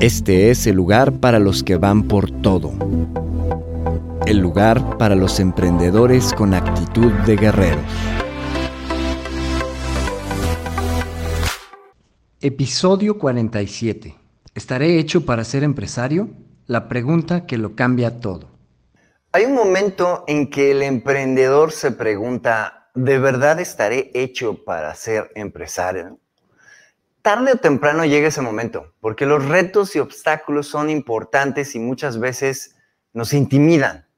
[0.00, 2.72] Este es el lugar para los que van por todo.
[4.26, 7.82] El lugar para los emprendedores con actitud de guerreros.
[12.40, 14.14] Episodio 47.
[14.54, 16.28] ¿Estaré hecho para ser empresario?
[16.66, 18.50] La pregunta que lo cambia todo.
[19.32, 25.32] Hay un momento en que el emprendedor se pregunta, ¿de verdad estaré hecho para ser
[25.34, 26.20] empresario?
[27.28, 32.18] Tarde o temprano llega ese momento, porque los retos y obstáculos son importantes y muchas
[32.18, 32.74] veces
[33.12, 34.08] nos intimidan.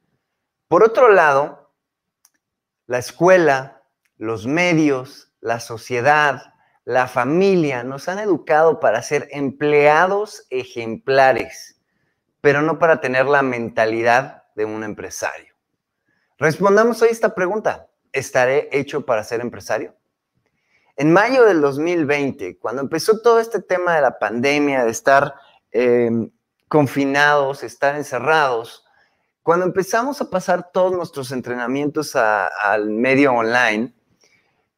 [0.69, 1.75] Por otro lado,
[2.87, 3.83] la escuela,
[4.17, 11.81] los medios, la sociedad, la familia nos han educado para ser empleados ejemplares,
[12.41, 15.53] pero no para tener la mentalidad de un empresario.
[16.39, 17.89] Respondamos hoy esta pregunta.
[18.13, 19.97] ¿Estaré hecho para ser empresario?
[21.01, 25.35] En mayo del 2020, cuando empezó todo este tema de la pandemia, de estar
[25.71, 26.31] em,
[26.69, 28.85] confinados, estar encerrados,
[29.43, 33.95] cuando empezamos a pasar todos nuestros entrenamientos al medio online,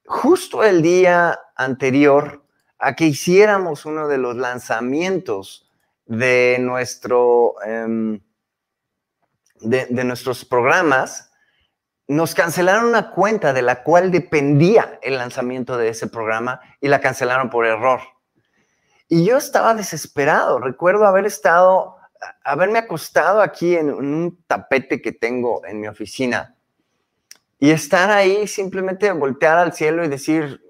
[0.06, 2.45] justo el día anterior
[2.78, 5.69] a que hiciéramos uno de los lanzamientos
[6.06, 8.21] de, nuestro, em,
[9.56, 11.31] de nuestros programas,
[12.12, 17.00] nos cancelaron una cuenta de la cual dependía el lanzamiento de ese programa y la
[17.00, 18.00] cancelaron por error.
[19.09, 20.59] Y yo estaba desesperado.
[20.59, 21.97] Recuerdo haber estado,
[22.45, 26.55] haberme acostado aquí en un tapete que tengo en mi oficina
[27.59, 30.61] y estar ahí simplemente voltear al cielo y decir,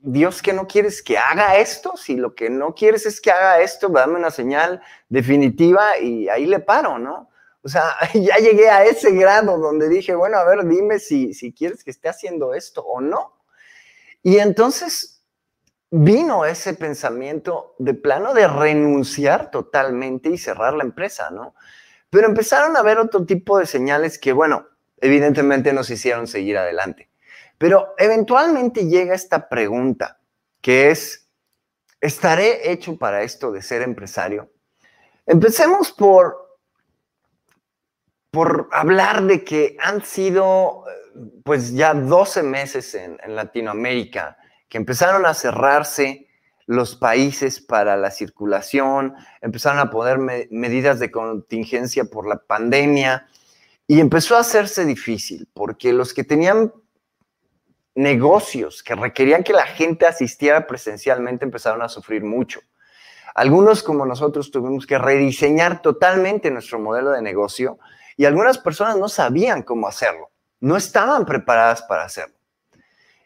[0.00, 1.96] Dios, ¿qué no quieres que haga esto?
[1.96, 6.46] Si lo que no quieres es que haga esto, dame una señal definitiva y ahí
[6.46, 7.28] le paro, ¿no?
[7.66, 11.52] O sea, ya llegué a ese grado donde dije, bueno, a ver, dime si, si
[11.52, 13.42] quieres que esté haciendo esto o no.
[14.22, 15.24] Y entonces
[15.90, 21.56] vino ese pensamiento de plano de renunciar totalmente y cerrar la empresa, ¿no?
[22.08, 24.68] Pero empezaron a ver otro tipo de señales que, bueno,
[24.98, 27.10] evidentemente nos hicieron seguir adelante.
[27.58, 30.20] Pero eventualmente llega esta pregunta,
[30.60, 31.28] que es,
[32.00, 34.52] ¿estaré hecho para esto de ser empresario?
[35.26, 36.45] Empecemos por
[38.36, 40.84] por hablar de que han sido
[41.42, 44.36] pues ya 12 meses en, Latinoamérica
[44.68, 46.28] que empezaron a cerrarse
[46.66, 50.18] los países para la circulación, empezaron a poner
[50.50, 53.26] medidas de contingencia por la pandemia
[53.86, 56.74] y empezó a hacerse difícil porque los que tenían
[57.94, 62.60] negocios que requerían que la gente asistiera presencialmente empezaron a sufrir mucho.
[63.34, 67.78] Algunos como nosotros tuvimos que rediseñar totalmente nuestro modelo de negocio
[68.16, 72.34] y algunas personas no sabían cómo hacerlo, no estaban preparadas para hacerlo.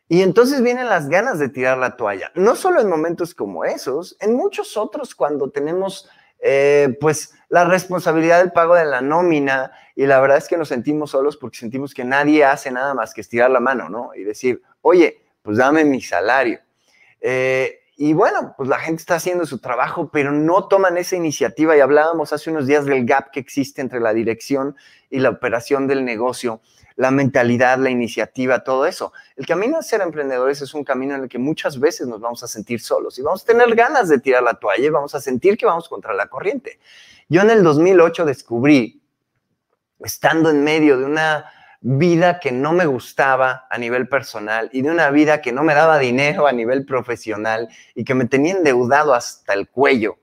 [0.09, 4.17] Y entonces vienen las ganas de tirar la toalla, no solo en momentos como esos,
[4.21, 6.09] en muchos otros cuando tenemos
[6.43, 10.69] eh, pues la responsabilidad del pago de la nómina y la verdad es que nos
[10.69, 14.15] sentimos solos porque sentimos que nadie hace nada más que estirar la mano, ¿no?
[14.15, 16.61] Y decir, oye, pues dame mi salario.
[17.21, 21.77] Eh, y bueno, pues la gente está haciendo su trabajo, pero no toman esa iniciativa.
[21.77, 24.75] Y hablábamos hace unos días del gap que existe entre la dirección
[25.11, 26.63] y la operación del negocio,
[26.97, 29.13] la mentalidad, la iniciativa, todo eso.
[29.37, 32.43] El camino de ser emprendedores es un camino en el que muchas veces nos vamos
[32.43, 35.21] a sentir solos y vamos a tener ganas de tirar la toalla y vamos a
[35.21, 36.79] sentir que vamos contra la corriente.
[37.29, 39.03] Yo en el 2008 descubrí,
[39.99, 44.91] estando en medio de una vida que no me gustaba a nivel personal y de
[44.91, 49.15] una vida que no me daba dinero a nivel profesional y que me tenía endeudado
[49.15, 50.19] hasta el cuello.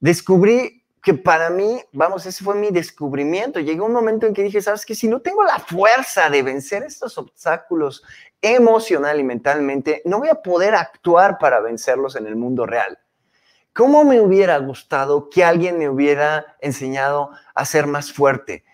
[0.00, 3.60] Descubrí que para mí, vamos, ese fue mi descubrimiento.
[3.60, 4.94] Llegó un momento en que dije, ¿sabes qué?
[4.94, 8.02] Si no tengo la fuerza de vencer estos obstáculos
[8.40, 12.98] emocional y mentalmente, no voy a poder actuar para vencerlos en el mundo real.
[13.74, 18.64] ¿Cómo me hubiera gustado que alguien me hubiera enseñado a ser más fuerte,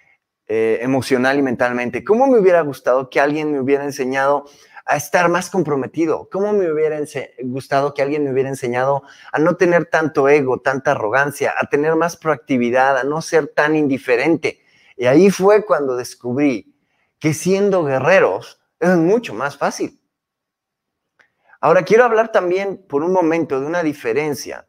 [0.52, 2.02] eh, emocional y mentalmente.
[2.02, 4.46] ¿Cómo me hubiera gustado que alguien me hubiera enseñado
[4.84, 6.28] a estar más comprometido?
[6.28, 6.98] ¿Cómo me hubiera
[7.44, 11.94] gustado que alguien me hubiera enseñado a no tener tanto ego, tanta arrogancia, a tener
[11.94, 14.58] más proactividad, a no ser tan indiferente?
[14.96, 16.74] Y ahí fue cuando descubrí
[17.20, 20.00] que siendo guerreros es mucho más fácil.
[21.60, 24.66] Ahora quiero hablar también por un momento de una diferencia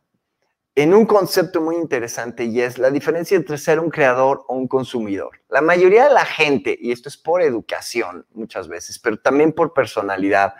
[0.75, 4.67] en un concepto muy interesante y es la diferencia entre ser un creador o un
[4.67, 5.41] consumidor.
[5.49, 9.73] La mayoría de la gente, y esto es por educación muchas veces, pero también por
[9.73, 10.53] personalidad,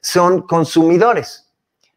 [0.00, 1.52] son consumidores.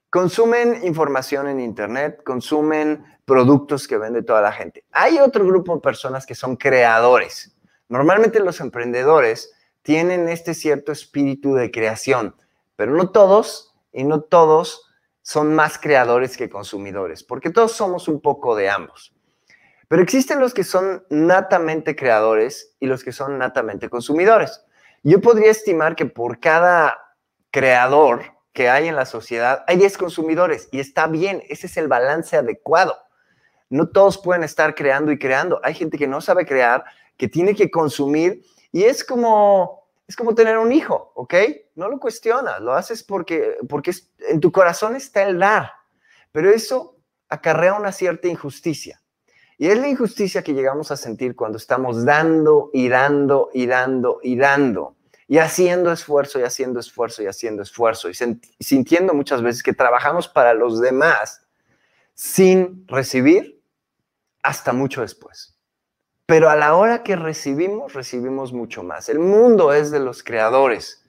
[0.09, 4.83] Consumen información en Internet, consumen productos que vende toda la gente.
[4.91, 7.55] Hay otro grupo de personas que son creadores.
[7.87, 12.35] Normalmente los emprendedores tienen este cierto espíritu de creación,
[12.75, 14.88] pero no todos y no todos
[15.29, 19.13] son más creadores que consumidores, porque todos somos un poco de ambos.
[19.87, 24.65] Pero existen los que son natamente creadores y los que son natamente consumidores.
[25.03, 26.97] Yo podría estimar que por cada
[27.51, 28.23] creador
[28.53, 32.35] que hay en la sociedad hay 10 consumidores y está bien, ese es el balance
[32.35, 32.97] adecuado.
[33.69, 35.61] No todos pueden estar creando y creando.
[35.63, 36.83] Hay gente que no sabe crear,
[37.17, 38.41] que tiene que consumir
[38.71, 39.78] y es como
[40.09, 41.35] es como tener un hijo, ¿ok?
[41.75, 43.93] No lo cuestionas, lo haces porque, porque
[44.27, 45.71] en tu corazón está el dar,
[46.31, 46.97] pero eso
[47.29, 48.99] acarrea una cierta injusticia.
[49.59, 54.19] Y es la injusticia que llegamos a sentir cuando estamos dando y dando y dando
[54.23, 54.95] y dando,
[55.27, 58.15] y haciendo esfuerzo y haciendo esfuerzo y haciendo esfuerzo, y
[58.59, 61.45] sintiendo muchas veces que trabajamos para los demás
[62.15, 63.61] sin recibir
[64.41, 65.58] hasta mucho después.
[66.29, 69.09] Pero a la hora que recibimos, recibimos mucho más.
[69.09, 71.03] El mundo es de los creadores,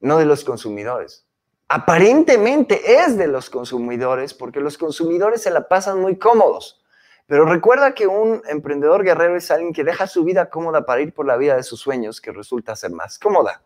[0.00, 1.26] no de los consumidores.
[1.68, 6.82] Aparentemente es de los consumidores porque los consumidores se la pasan muy cómodos.
[7.26, 11.12] Pero recuerda que un emprendedor guerrero es alguien que deja su vida cómoda para ir
[11.12, 13.60] por la vida de sus sueños, que resulta ser más cómoda.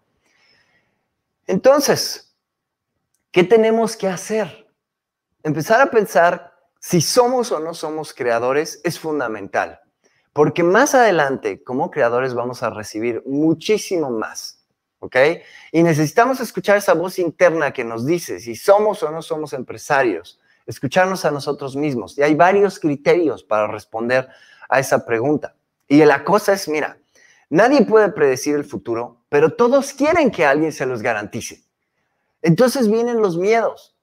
[1.46, 2.36] Entonces,
[3.30, 4.66] ¿qué tenemos que hacer?
[5.44, 9.80] Empezar a pensar si somos o no somos creadores es fundamental.
[10.32, 14.58] Porque más adelante, como creadores, vamos a recibir muchísimo más.
[15.00, 15.16] ¿Ok?
[15.72, 20.38] Y necesitamos escuchar esa voz interna que nos dice si somos o no somos empresarios,
[20.66, 22.18] escucharnos a nosotros mismos.
[22.18, 24.28] Y hay varios criterios para responder
[24.68, 25.54] a esa pregunta.
[25.88, 26.98] Y la cosa es, mira,
[27.48, 31.64] nadie puede predecir el futuro, pero todos quieren que alguien se los garantice.
[32.42, 33.96] Entonces vienen los miedos.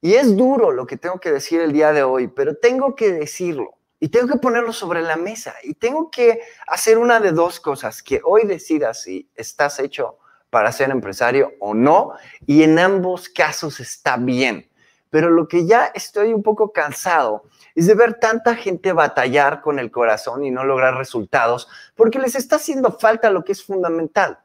[0.00, 3.12] Y es duro lo que tengo que decir el día de hoy, pero tengo que
[3.12, 3.75] decirlo.
[3.98, 8.02] Y tengo que ponerlo sobre la mesa y tengo que hacer una de dos cosas,
[8.02, 10.18] que hoy decidas si estás hecho
[10.50, 12.12] para ser empresario o no,
[12.46, 14.68] y en ambos casos está bien.
[15.08, 17.44] Pero lo que ya estoy un poco cansado
[17.74, 22.34] es de ver tanta gente batallar con el corazón y no lograr resultados porque les
[22.34, 24.40] está haciendo falta lo que es fundamental.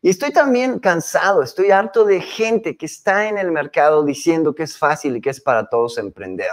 [0.00, 4.62] Y estoy también cansado, estoy harto de gente que está en el mercado diciendo que
[4.62, 6.52] es fácil y que es para todos emprender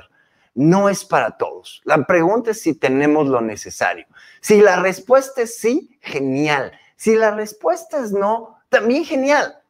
[0.55, 1.81] no es para todos.
[1.83, 4.07] La pregunta es si tenemos lo necesario.
[4.41, 6.71] Si la respuesta es sí, genial.
[6.95, 9.61] Si la respuesta es no, también genial.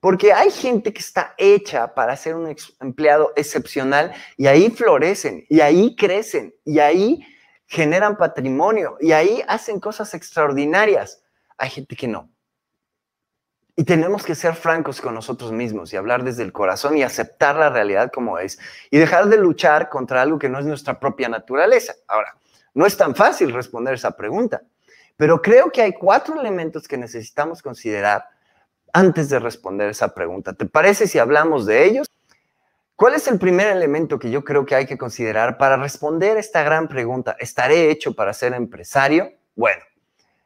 [0.00, 5.60] Porque hay gente que está hecha para ser un empleado excepcional y ahí florecen, y
[5.60, 7.26] ahí crecen, y ahí
[7.66, 11.20] generan patrimonio, y ahí hacen cosas extraordinarias.
[11.56, 12.30] Hay gente que no.
[13.78, 17.54] Y tenemos que ser francos con nosotros mismos y hablar desde el corazón y aceptar
[17.54, 18.58] la realidad como es
[18.90, 21.94] y dejar de luchar contra algo que no es nuestra propia naturaleza.
[22.08, 22.34] Ahora,
[22.74, 24.62] no es tan fácil responder esa pregunta,
[25.16, 28.24] pero creo que hay cuatro elementos que necesitamos considerar
[28.92, 30.54] antes de responder esa pregunta.
[30.54, 32.08] ¿Te parece si hablamos de ellos?
[32.96, 36.64] ¿Cuál es el primer elemento que yo creo que hay que considerar para responder esta
[36.64, 37.36] gran pregunta?
[37.38, 39.30] ¿Estaré hecho para ser empresario?
[39.54, 39.84] Bueno,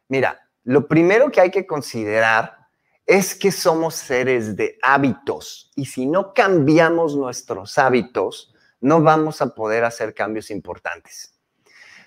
[0.08, 2.62] mira, lo primero que hay que considerar
[3.06, 9.54] es que somos seres de hábitos y si no cambiamos nuestros hábitos, no vamos a
[9.54, 11.35] poder hacer cambios importantes.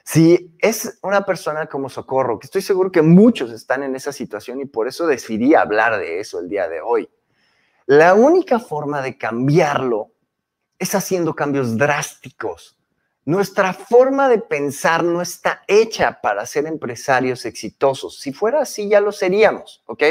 [0.04, 4.62] Si es una persona como Socorro, que estoy seguro que muchos están en esa situación
[4.62, 7.10] y por eso decidí hablar de eso el día de hoy,
[7.88, 10.12] la única forma de cambiarlo
[10.78, 12.78] es haciendo cambios drásticos
[13.26, 18.20] nuestra forma de pensar no está hecha para ser empresarios exitosos.
[18.20, 20.04] Si fuera así, ya lo seríamos, ¿ok?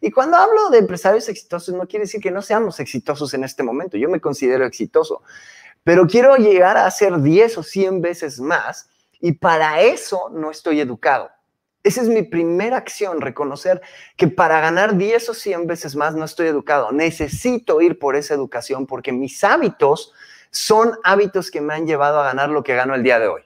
[0.00, 3.64] Y cuando hablo de empresarios exitosos, no quiere decir que no seamos exitosos en este
[3.64, 3.96] momento.
[3.96, 5.22] Yo me considero exitoso,
[5.82, 8.88] pero quiero llegar a hacer 10 o 100 veces más
[9.20, 11.28] y para eso no estoy educado.
[11.82, 13.80] Esa es mi primera acción, reconocer
[14.16, 16.92] que para ganar 10 o 100 veces más no estoy educado.
[16.92, 20.12] Necesito ir por esa educación porque mis hábitos
[20.50, 23.42] son hábitos que me han llevado a ganar lo que gano el día de hoy.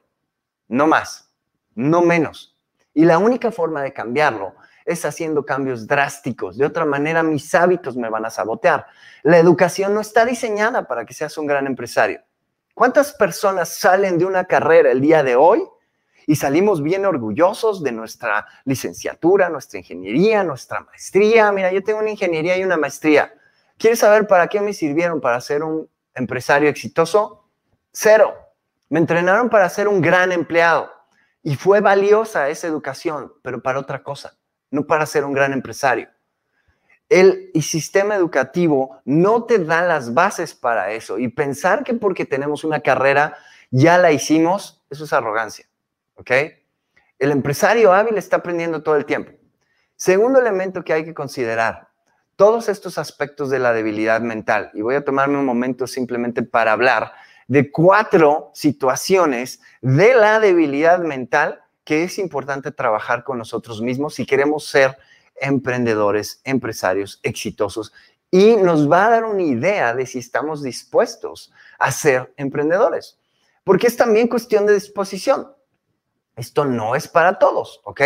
[0.69, 1.31] No más,
[1.75, 2.57] no menos.
[2.95, 6.57] Y la única forma de cambiarlo es haciendo cambios drásticos.
[6.57, 8.87] De otra manera, mis hábitos me van a sabotear.
[9.23, 12.21] La educación no está diseñada para que seas un gran empresario.
[12.75, 15.63] ¿Cuántas personas salen de una carrera el día de hoy
[16.27, 21.53] y salimos bien orgullosos de nuestra licenciatura, nuestra ingeniería, nuestra maestría?
[21.53, 23.33] Mira, yo tengo una ingeniería y una maestría.
[23.79, 27.49] ¿Quieres saber para qué me sirvieron para ser un empresario exitoso?
[27.93, 28.35] Cero.
[28.89, 30.91] Me entrenaron para ser un gran empleado
[31.43, 34.37] y fue valiosa esa educación, pero para otra cosa
[34.75, 36.09] no para ser un gran empresario.
[37.09, 41.19] El, sistema educativo no te da las bases para eso.
[41.19, 43.37] Y pensar que porque tenemos una carrera
[43.71, 45.67] ya la hicimos, eso es arrogancia.
[46.17, 46.31] ¿Ok?
[47.19, 49.31] El empresario hábil está aprendiendo todo el tiempo.
[49.97, 51.89] Segundo elemento que hay que considerar,
[52.37, 54.71] todos estos aspectos de la debilidad mental.
[54.75, 57.13] Y voy a tomarme un momento simplemente para hablar
[57.49, 64.25] de cuatro situaciones de la debilidad mental que es importante trabajar con nosotros mismos si
[64.25, 64.97] queremos ser
[65.37, 67.93] emprendedores, empresarios exitosos.
[68.31, 73.19] Y nos va a dar una idea de si estamos dispuestos a ser emprendedores.
[73.63, 75.55] Porque es también cuestión de disposición.
[76.37, 78.01] Esto no es para todos, ¿ok?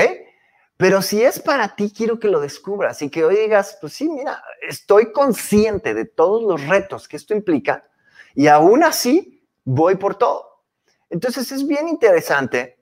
[0.78, 4.08] Pero si es para ti, quiero que lo descubras y que hoy digas, pues sí,
[4.08, 7.84] mira, estoy consciente de todos los retos que esto implica
[8.32, 10.62] y aún así voy por todo.
[11.10, 12.78] Entonces es bien interesante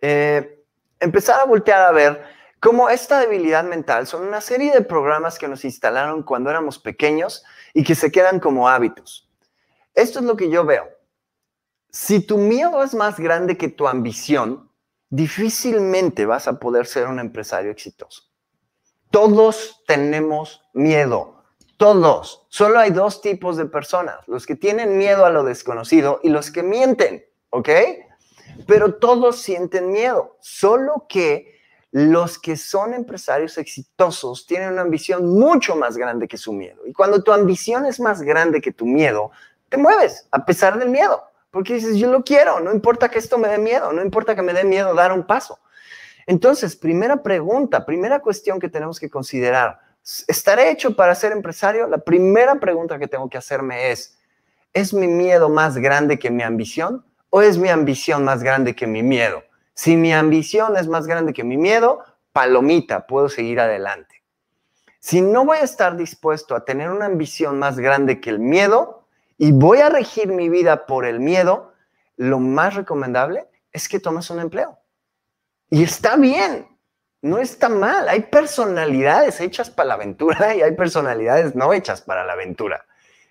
[0.00, 0.64] eh,
[0.98, 2.24] empezar a voltear a ver
[2.58, 7.44] cómo esta debilidad mental son una serie de programas que nos instalaron cuando éramos pequeños
[7.74, 9.28] y que se quedan como hábitos.
[9.92, 10.88] Esto es lo que yo veo.
[11.90, 14.67] Si tu miedo es más grande que tu ambición,
[15.10, 18.24] difícilmente vas a poder ser un empresario exitoso.
[19.10, 21.42] Todos tenemos miedo,
[21.76, 22.46] todos.
[22.48, 26.50] Solo hay dos tipos de personas, los que tienen miedo a lo desconocido y los
[26.50, 27.68] que mienten, ¿ok?
[28.66, 31.58] pero todos sienten miedo, solo que
[31.90, 36.86] los que son empresarios exitosos tienen una ambición mucho más grande que su miedo.
[36.86, 39.30] Y cuando tu ambición es más grande que tu miedo,
[39.68, 43.38] te mueves a pesar del miedo, porque dices, yo lo quiero, no importa que esto
[43.38, 45.58] me dé miedo, no importa que me dé miedo dar un paso.
[46.26, 49.80] Entonces, primera pregunta, primera cuestión que tenemos que considerar,
[50.26, 51.86] ¿estaré hecho para ser empresario?
[51.86, 54.18] La primera pregunta que tengo que hacerme es,
[54.74, 57.04] ¿es mi miedo más grande que mi ambición?
[57.30, 59.42] ¿O es mi ambición más grande que mi miedo?
[59.72, 62.02] Si mi ambición es más grande que mi miedo,
[62.32, 64.22] palomita, puedo seguir adelante.
[65.00, 68.97] Si no voy a estar dispuesto a tener una ambición más grande que el miedo
[69.38, 71.72] y voy a regir mi vida por el miedo,
[72.16, 74.78] lo más recomendable es que tomes un empleo.
[75.70, 76.66] Y está bien,
[77.22, 78.08] no está mal.
[78.08, 82.84] Hay personalidades hechas para la aventura y hay personalidades no hechas para la aventura.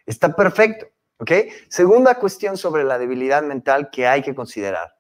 [0.06, 0.88] Está perfecto.
[1.20, 1.32] ¿Ok?
[1.68, 4.96] Segunda cuestión sobre la debilidad mental que hay que considerar.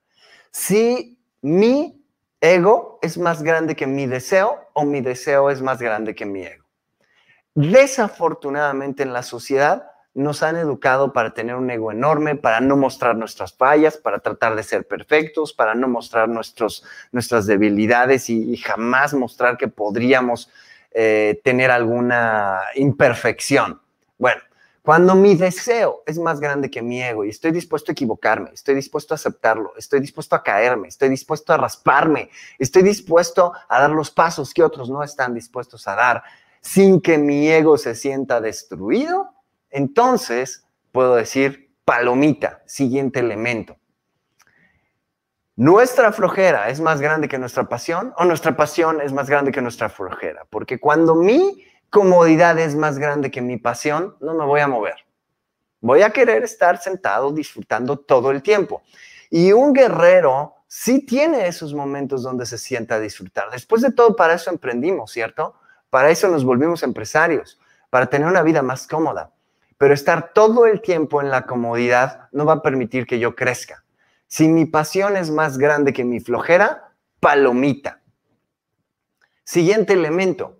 [0.52, 2.04] Si mi
[2.42, 6.44] ego es más grande que mi deseo o mi deseo es más grande que mi
[6.44, 6.66] ego.
[7.54, 13.16] Desafortunadamente en la sociedad nos han educado para tener un ego enorme, para no mostrar
[13.16, 19.14] nuestras fallas, para tratar de ser perfectos, para no mostrar nuestros, nuestras debilidades y, jamás
[19.14, 20.50] mostrar que podríamos
[20.92, 23.80] eh, tener alguna imperfección.
[24.18, 24.42] Bueno,
[24.82, 28.74] cuando mi deseo es más grande que mi ego y estoy dispuesto a equivocarme, estoy
[28.74, 33.92] dispuesto a aceptarlo, estoy dispuesto a caerme, estoy dispuesto a rasparme, estoy dispuesto a dar
[33.92, 36.24] los pasos que otros no están dispuestos a dar
[36.62, 39.37] sin que mi ego se sienta destruido,
[39.78, 43.78] entonces puedo decir palomita, siguiente elemento.
[45.56, 49.62] ¿Nuestra flojera es más grande que nuestra pasión o nuestra pasión es más grande que
[49.62, 50.46] nuestra flojera?
[50.50, 54.96] Porque cuando mi comodidad es más grande que mi pasión, no me voy a mover.
[55.80, 58.82] Voy a querer estar sentado disfrutando todo el tiempo.
[59.30, 63.50] Y un guerrero sí tiene esos momentos donde se sienta a disfrutar.
[63.52, 65.56] Después de todo, para eso emprendimos, ¿cierto?
[65.90, 69.32] Para eso nos volvimos empresarios, para tener una vida más cómoda.
[69.78, 73.84] Pero estar todo el tiempo en la comodidad no va a permitir que yo crezca.
[74.28, 78.02] Si mi pasión es más grande que mi flojera, palomita.
[79.44, 80.58] Siguiente elemento,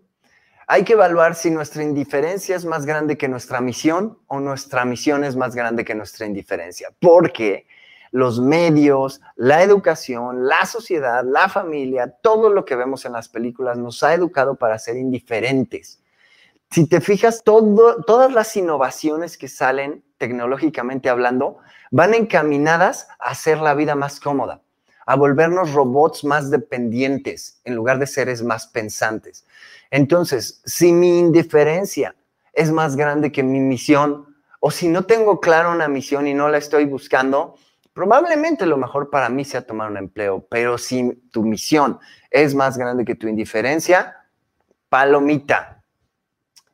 [0.68, 5.24] hay que evaluar si nuestra indiferencia es más grande que nuestra misión o nuestra misión
[5.24, 6.90] es más grande que nuestra indiferencia.
[7.00, 7.68] Porque
[8.12, 13.78] los medios, la educación, la sociedad, la familia, todo lo que vemos en las películas
[13.78, 16.02] nos ha educado para ser indiferentes.
[16.72, 21.58] Si te fijas, todas las innovaciones que salen tecnológicamente hablando
[21.92, 24.62] van encaminadas a hacer la vida más cómoda,
[25.06, 29.46] a volvernos robots más dependientes en lugar de seres más pensantes.
[29.92, 32.16] Entonces, si mi indiferencia
[32.52, 36.50] es más grande que mi misión, o si no tengo claro una misión y no
[36.50, 37.56] la estoy buscando,
[37.98, 41.98] Probablemente lo mejor para mí sea tomar un empleo, pero si tu misión
[42.30, 44.18] es más grande que tu indiferencia,
[44.88, 45.77] palomita.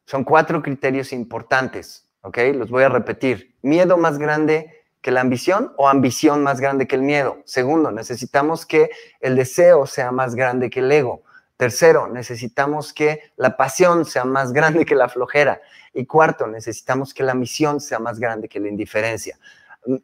[0.06, 2.38] Son cuatro criterios importantes, ¿ok?
[2.56, 3.56] Los voy a repetir.
[3.62, 7.42] Miedo más grande que la ambición o ambición más grande que el miedo.
[7.46, 11.24] Segundo, necesitamos que el deseo sea más grande que el ego.
[11.58, 15.62] Tercero, necesitamos que la pasión sea más grande que la flojera.
[15.94, 19.38] Y cuarto, necesitamos que la misión sea más grande que la indiferencia.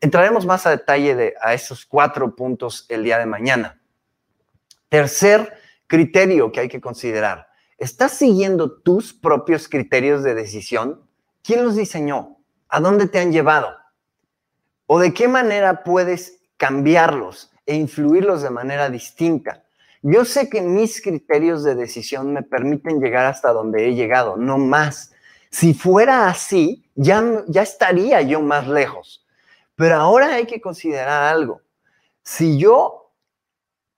[0.02, 3.80] Entraremos más a detalle de, a esos cuatro puntos el día de mañana.
[4.90, 5.54] Tercer
[5.88, 7.49] criterio que hay que considerar.
[7.80, 11.02] ¿Estás siguiendo tus propios criterios de decisión?
[11.42, 12.36] ¿Quién los diseñó?
[12.68, 13.70] ¿A dónde te han llevado?
[14.86, 19.64] ¿O de qué manera puedes cambiarlos e influirlos de manera distinta?
[20.02, 24.58] Yo sé que mis criterios de decisión me permiten llegar hasta donde he llegado, no
[24.58, 25.14] más.
[25.50, 29.26] Si fuera así, ya, ya estaría yo más lejos.
[29.76, 31.62] Pero ahora hay que considerar algo.
[32.24, 33.14] Si yo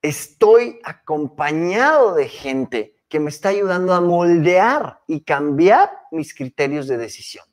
[0.02, 6.96] estoy acompañado de gente que me está ayudando a moldear y cambiar mis criterios de
[6.96, 7.44] decisión.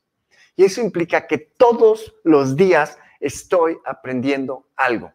[0.56, 5.12] Y eso implica que todos los días estoy aprendiendo algo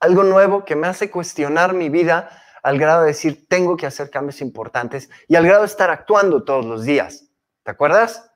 [0.00, 2.30] algo nuevo que me hace cuestionar mi vida
[2.62, 6.44] al grado de decir, tengo que hacer cambios importantes y al grado de estar actuando
[6.44, 7.28] todos los días.
[7.62, 8.30] ¿Te acuerdas?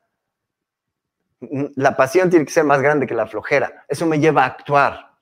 [1.74, 3.84] La pasión tiene que ser más grande que la flojera.
[3.88, 5.16] Eso me lleva a actuar.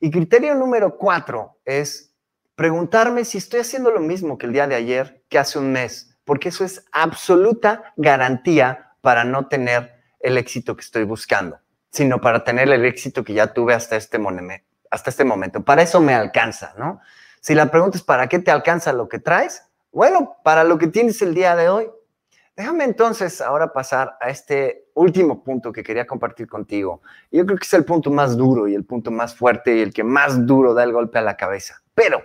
[0.00, 2.09] Y criterio número cuatro es
[2.60, 6.18] preguntarme si estoy haciendo lo mismo que el día de ayer, que hace un mes,
[6.26, 12.44] porque eso es absoluta garantía para no tener el éxito que estoy buscando, sino para
[12.44, 14.20] tener el éxito que ya tuve hasta este
[14.90, 15.64] hasta este momento.
[15.64, 17.00] Para eso me alcanza, ¿no?
[17.40, 19.62] Si la pregunta es, ¿para qué te alcanza lo que traes?
[19.90, 21.88] Bueno, para lo que tienes el día de hoy.
[22.56, 27.00] Déjame entonces ahora pasar a este último punto que quería compartir contigo.
[27.32, 29.94] Yo creo que es el punto más duro y el punto más fuerte y el
[29.94, 31.80] que más duro da el golpe a la cabeza.
[31.94, 32.22] Pero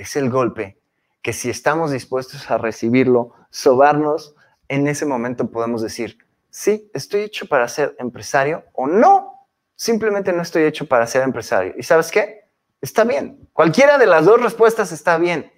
[0.00, 0.78] es el golpe
[1.20, 4.34] que si estamos dispuestos a recibirlo, sobarnos,
[4.68, 6.16] en ese momento podemos decir,
[6.48, 11.74] sí, estoy hecho para ser empresario o no, simplemente no estoy hecho para ser empresario.
[11.76, 12.48] ¿Y sabes qué?
[12.80, 13.48] Está bien.
[13.52, 15.52] Cualquiera de las dos respuestas está bien.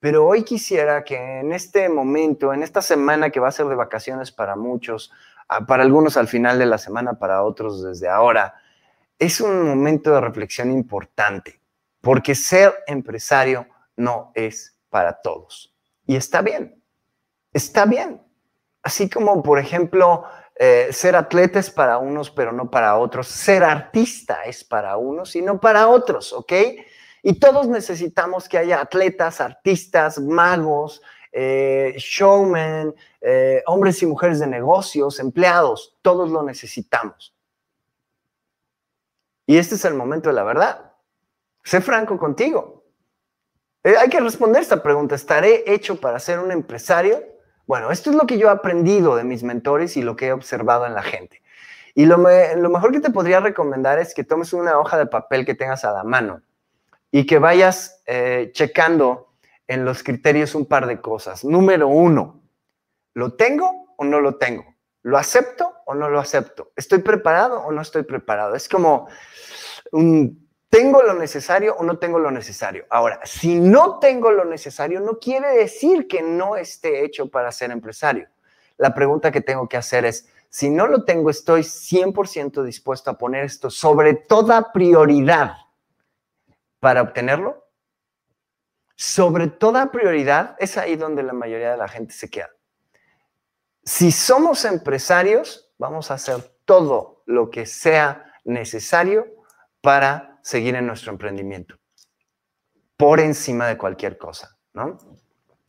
[0.00, 3.76] Pero hoy quisiera que en este momento, en esta semana que va a ser de
[3.76, 5.12] vacaciones para muchos,
[5.68, 8.54] para algunos al final de la semana, para otros desde ahora,
[9.20, 11.60] es un momento de reflexión importante,
[12.00, 15.74] porque ser empresario no es para todos.
[16.06, 16.82] Y está bien,
[17.52, 18.22] está bien.
[18.82, 23.28] Así como, por ejemplo, eh, ser atleta es para unos, pero no para otros.
[23.28, 26.52] Ser artista es para unos y no para otros, ¿ok?
[27.22, 34.46] Y todos necesitamos que haya atletas, artistas, magos, eh, showmen, eh, hombres y mujeres de
[34.46, 35.96] negocios, empleados.
[36.02, 37.34] Todos lo necesitamos.
[39.46, 40.87] Y este es el momento de la verdad.
[41.68, 42.82] Sé franco contigo.
[43.84, 45.14] hay que responder esta pregunta.
[45.14, 47.22] ¿Estaré hecho para ser un empresario?
[47.66, 50.32] Bueno, esto es lo que yo he aprendido de mis mentores y lo que he
[50.32, 51.42] observado en la gente.
[51.94, 55.54] Y lo, mejor que te podría recomendar es que tomes una hoja de papel que
[55.54, 56.40] tengas a la mano
[57.10, 59.34] y que vayas eh, checando
[59.66, 61.44] en los criterios un par de cosas.
[61.44, 62.40] Número uno,
[63.12, 64.74] ¿lo tengo o no lo tengo?
[65.02, 66.72] ¿Lo acepto o no lo acepto?
[66.76, 68.54] ¿Estoy preparado o no estoy preparado?
[68.54, 69.06] Es como
[69.92, 72.84] un ¿Tengo lo necesario o no tengo lo necesario?
[72.90, 77.70] Ahora, si no tengo lo necesario, no quiere decir que no esté hecho para ser
[77.70, 78.28] empresario.
[78.76, 83.18] La pregunta que tengo que hacer es, si no lo tengo, estoy 100% dispuesto a
[83.18, 85.52] poner esto sobre toda prioridad
[86.80, 87.66] para obtenerlo.
[88.94, 92.50] Sobre toda prioridad, es ahí donde la mayoría de la gente se queda.
[93.84, 99.26] Si somos empresarios, vamos a hacer todo lo que sea necesario
[99.80, 101.78] para seguir en nuestro emprendimiento,
[102.96, 104.96] por encima de cualquier cosa, ¿no?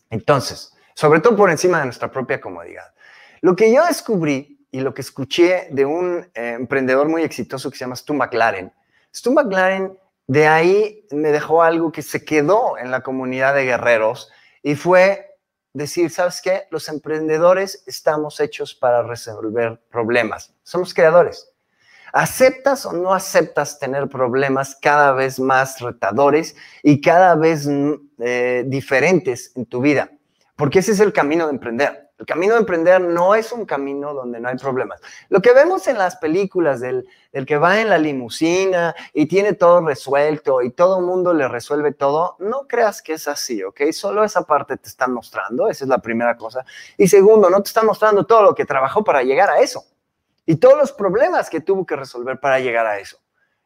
[0.10, 2.94] Entonces, sobre todo por encima de nuestra propia comodidad.
[3.42, 7.78] Lo que yo descubrí y lo que escuché de un eh, emprendedor muy exitoso que
[7.78, 8.72] se llama Stu McLaren,
[9.14, 14.32] Stu McLaren de ahí me dejó algo que se quedó en la comunidad de guerreros
[14.64, 15.36] y fue
[15.74, 16.68] decir, ¿sabes qué?
[16.72, 20.54] Los emprendedores estamos hechos para resolver problemas.
[20.64, 21.52] Somos creadores.
[22.14, 28.64] ¿Aceptas o no aceptas tener problemas cada vez más retadores y cada vez mm, eh,
[28.68, 30.12] diferentes en tu vida?
[30.56, 32.10] Porque ese es el camino de emprender.
[32.20, 35.00] El camino de emprender no es un camino donde no hay problemas.
[35.30, 39.54] Lo que vemos en las películas del, del que va en la limusina y tiene
[39.54, 43.84] todo resuelto y todo el mundo le resuelve todo, no creas que es así, ¿ok?
[43.94, 46.66] Solo esa parte te están mostrando, esa es la primera cosa.
[46.98, 49.86] Y segundo, no te están mostrando todo lo que trabajó para llegar a eso
[50.50, 53.20] y todos los problemas que tuvo que resolver para llegar a eso.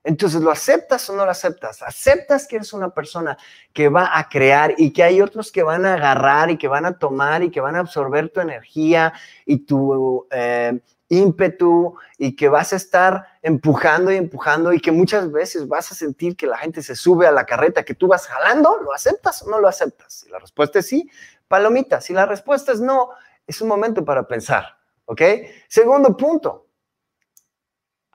[0.03, 1.81] Entonces, ¿lo aceptas o no lo aceptas?
[1.81, 3.37] ¿Aceptas que eres una persona
[3.71, 6.85] que va a crear y que hay otros que van a agarrar y que van
[6.85, 9.13] a tomar y que van a absorber tu energía
[9.45, 15.31] y tu eh, ímpetu y que vas a estar empujando y empujando y que muchas
[15.31, 18.27] veces vas a sentir que la gente se sube a la carreta que tú vas
[18.27, 18.77] jalando?
[18.83, 20.11] ¿Lo aceptas o no lo aceptas?
[20.15, 21.09] Si la respuesta es sí,
[21.47, 22.01] palomita.
[22.01, 23.11] Si la respuesta es no,
[23.47, 24.83] es un momento para pensar.
[25.05, 25.21] ¿Ok?
[25.67, 26.62] Segundo punto,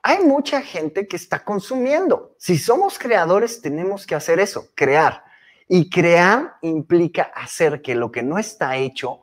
[0.03, 2.35] hay mucha gente que está consumiendo.
[2.37, 5.23] Si somos creadores, tenemos que hacer eso, crear.
[5.67, 9.21] Y crear implica hacer que lo que no está hecho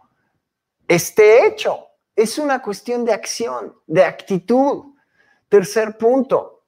[0.89, 1.89] esté hecho.
[2.15, 4.95] Es una cuestión de acción, de actitud.
[5.49, 6.65] Tercer punto,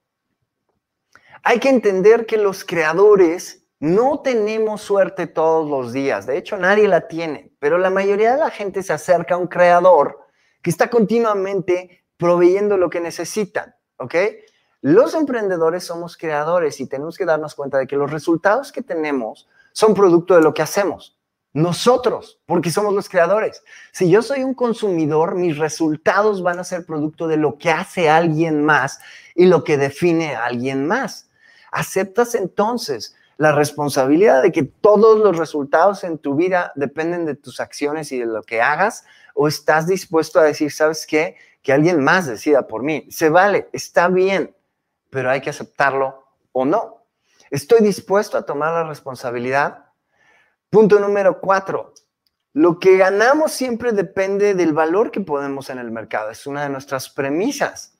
[1.42, 6.26] hay que entender que los creadores no tenemos suerte todos los días.
[6.26, 9.46] De hecho, nadie la tiene, pero la mayoría de la gente se acerca a un
[9.46, 10.18] creador
[10.62, 13.74] que está continuamente proveyendo lo que necesitan.
[13.98, 14.14] ¿Ok?
[14.80, 19.48] Los emprendedores somos creadores y tenemos que darnos cuenta de que los resultados que tenemos
[19.72, 21.16] son producto de lo que hacemos.
[21.52, 23.62] Nosotros, porque somos los creadores.
[23.90, 28.08] Si yo soy un consumidor, mis resultados van a ser producto de lo que hace
[28.08, 29.00] alguien más
[29.34, 31.28] y lo que define a alguien más.
[31.72, 37.60] ¿Aceptas entonces la responsabilidad de que todos los resultados en tu vida dependen de tus
[37.60, 39.06] acciones y de lo que hagas?
[39.34, 41.36] ¿O estás dispuesto a decir, sabes qué?
[41.62, 43.06] que alguien más decida por mí.
[43.10, 44.54] Se vale, está bien,
[45.10, 47.04] pero hay que aceptarlo o no.
[47.50, 49.86] Estoy dispuesto a tomar la responsabilidad.
[50.70, 51.92] Punto número cuatro.
[52.52, 56.30] Lo que ganamos siempre depende del valor que podemos en el mercado.
[56.30, 57.98] Es una de nuestras premisas.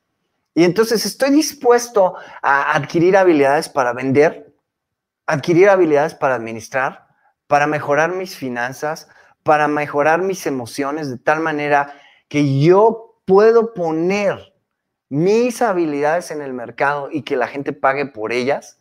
[0.54, 4.47] Y entonces estoy dispuesto a adquirir habilidades para vender,
[5.28, 7.06] adquirir habilidades para administrar,
[7.46, 9.08] para mejorar mis finanzas,
[9.42, 11.92] para mejorar mis emociones de tal manera
[12.28, 14.54] que yo puedo poner
[15.10, 18.80] mis habilidades en el mercado y que la gente pague por ellas,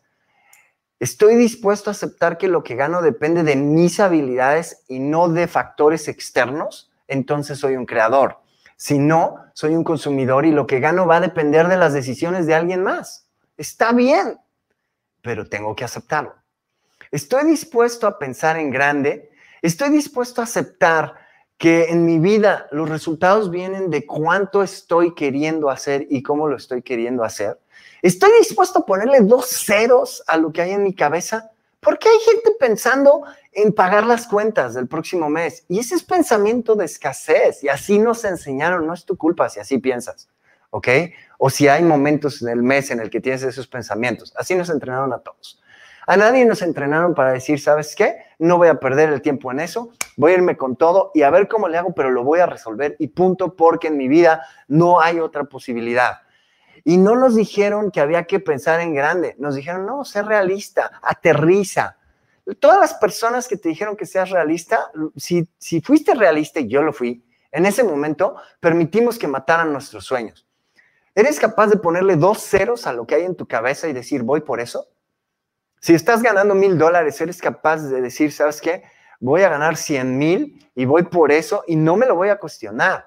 [0.98, 5.48] estoy dispuesto a aceptar que lo que gano depende de mis habilidades y no de
[5.48, 8.38] factores externos, entonces soy un creador.
[8.76, 12.46] Si no, soy un consumidor y lo que gano va a depender de las decisiones
[12.46, 13.28] de alguien más.
[13.58, 14.38] Está bien,
[15.20, 16.37] pero tengo que aceptarlo.
[17.10, 19.30] Estoy dispuesto a pensar en grande,
[19.62, 21.14] estoy dispuesto a aceptar
[21.56, 26.56] que en mi vida los resultados vienen de cuánto estoy queriendo hacer y cómo lo
[26.56, 27.58] estoy queriendo hacer.
[28.00, 31.50] ¿Estoy dispuesto a ponerle dos ceros a lo que hay en mi cabeza?
[31.80, 36.76] Porque hay gente pensando en pagar las cuentas del próximo mes y ese es pensamiento
[36.76, 40.28] de escasez y así nos enseñaron, no es tu culpa si así piensas,
[40.70, 40.88] ¿ok?
[41.38, 44.70] O si hay momentos en el mes en el que tienes esos pensamientos, así nos
[44.70, 45.60] entrenaron a todos.
[46.10, 48.16] A nadie nos entrenaron para decir, ¿sabes qué?
[48.38, 51.28] No voy a perder el tiempo en eso, voy a irme con todo y a
[51.28, 54.42] ver cómo le hago, pero lo voy a resolver y punto, porque en mi vida
[54.68, 56.20] no hay otra posibilidad.
[56.82, 60.98] Y no nos dijeron que había que pensar en grande, nos dijeron, no, sé realista,
[61.02, 61.98] aterriza.
[62.58, 66.80] Todas las personas que te dijeron que seas realista, si, si fuiste realista y yo
[66.80, 70.48] lo fui, en ese momento permitimos que mataran nuestros sueños.
[71.14, 74.22] ¿Eres capaz de ponerle dos ceros a lo que hay en tu cabeza y decir,
[74.22, 74.88] voy por eso?
[75.80, 78.82] Si estás ganando mil dólares, eres capaz de decir, ¿sabes qué?
[79.20, 82.38] Voy a ganar cien mil y voy por eso y no me lo voy a
[82.38, 83.06] cuestionar.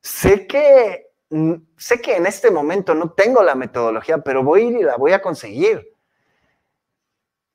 [0.00, 4.64] Sé que, mm, sé que en este momento no tengo la metodología, pero voy a
[4.64, 5.96] ir y la voy a conseguir.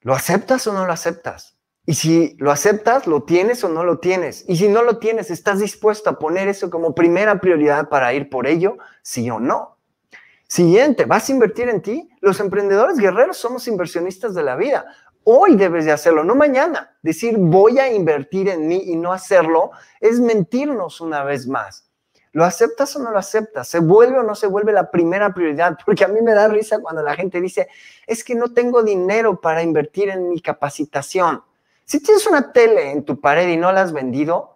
[0.02, 1.58] ¿Lo aceptas o no lo aceptas?
[1.86, 4.44] Y si lo aceptas, ¿lo tienes o no lo tienes?
[4.48, 8.30] Y si no lo tienes, ¿estás dispuesto a poner eso como primera prioridad para ir
[8.30, 8.78] por ello?
[9.04, 9.77] Sí o no.
[10.48, 12.10] Siguiente, ¿vas a invertir en ti?
[12.22, 14.86] Los emprendedores guerreros somos inversionistas de la vida.
[15.26, 16.98] Hoy debes de hacerlo, no mañana.
[17.02, 21.90] Decir voy a invertir en mí y no hacerlo es mentirnos una vez más.
[22.32, 23.68] ¿Lo aceptas o no lo aceptas?
[23.68, 25.78] ¿Se vuelve o no se vuelve la primera prioridad?
[25.86, 27.68] Porque a mí me da risa cuando la gente dice,
[28.06, 31.44] es que no tengo dinero para invertir en mi capacitación.
[31.84, 34.56] Si tienes una tele en tu pared y no la has vendido,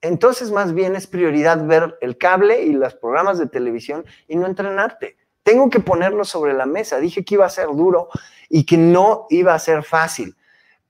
[0.00, 4.46] entonces más bien es prioridad ver el cable y los programas de televisión y no
[4.46, 5.16] entrenarte.
[5.48, 7.00] Tengo que ponerlo sobre la mesa.
[7.00, 8.10] Dije que iba a ser duro
[8.50, 10.36] y que no iba a ser fácil,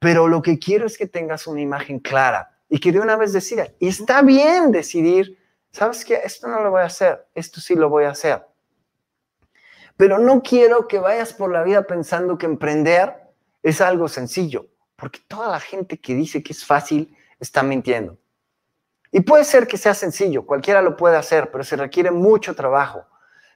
[0.01, 3.33] pero lo que quiero es que tengas una imagen clara y que de una vez
[3.33, 5.39] decida, y está bien decidir,
[5.71, 6.23] ¿sabes qué?
[6.25, 8.49] Esto no lo voy a hacer, esto sí lo voy a hacer.
[9.97, 13.15] Pero no quiero que vayas por la vida pensando que emprender
[13.63, 14.67] es algo sencillo,
[14.97, 18.19] porque toda la gente que dice que es fácil está mintiendo.
[19.13, 23.07] Y puede ser que sea sencillo, cualquiera lo puede hacer, pero se requiere mucho trabajo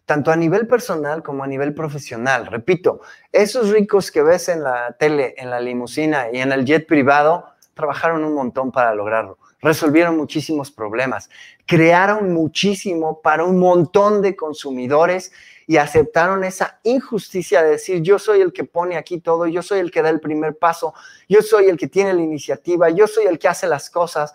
[0.07, 2.47] tanto a nivel personal como a nivel profesional.
[2.47, 6.87] Repito, esos ricos que ves en la tele, en la limusina y en el jet
[6.87, 9.38] privado, trabajaron un montón para lograrlo.
[9.61, 11.31] resolvieron muchísimos problemas,
[11.67, 15.31] crearon muchísimo para un montón de consumidores
[15.69, 19.79] y aceptaron esa injusticia de decir yo soy el que pone aquí todo, yo soy
[19.79, 20.95] el que da el primer paso,
[21.29, 24.35] yo soy el que tiene la iniciativa, yo soy el que hace las cosas,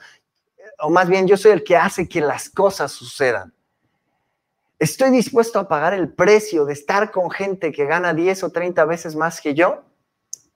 [0.79, 3.53] o más bien yo soy el que hace que las cosas sucedan.
[4.79, 8.85] ¿Estoy dispuesto a pagar el precio de estar con gente que gana 10 o 30
[8.85, 9.83] veces más que yo?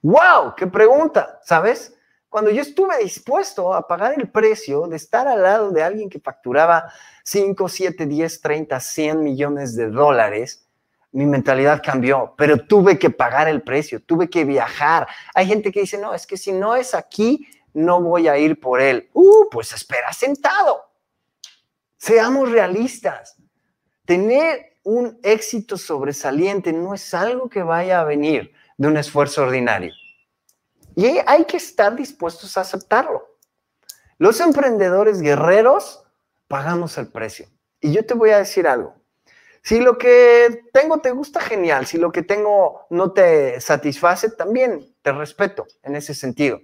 [0.03, 0.53] ¡Wow!
[0.55, 1.39] ¡Qué pregunta!
[1.43, 1.95] ¿Sabes?
[2.29, 6.19] Cuando yo estuve dispuesto a pagar el precio de estar al lado de alguien que
[6.19, 10.67] facturaba 5, 7, 10, 30, 100 millones de dólares,
[11.11, 15.07] mi mentalidad cambió, pero tuve que pagar el precio, tuve que viajar.
[15.33, 18.59] Hay gente que dice, no, es que si no es aquí, no voy a ir
[18.59, 19.09] por él.
[19.13, 20.91] Uh, pues espera sentado.
[21.97, 23.40] Seamos realistas.
[24.05, 29.93] Tener un éxito sobresaliente no es algo que vaya a venir de un esfuerzo ordinario.
[30.95, 33.37] Y hay que estar dispuestos a aceptarlo.
[34.17, 36.03] Los emprendedores guerreros
[36.47, 37.47] pagamos el precio.
[37.79, 38.95] Y yo te voy a decir algo.
[39.63, 41.85] Si lo que tengo te gusta, genial.
[41.85, 46.59] Si lo que tengo no te satisface, también te respeto en ese sentido.